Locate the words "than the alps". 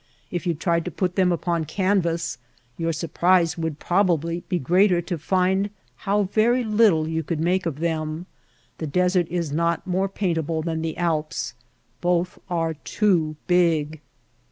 10.63-11.53